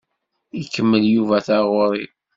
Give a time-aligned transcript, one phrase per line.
[0.61, 2.05] Ikemmel Yuba taɣuṛi.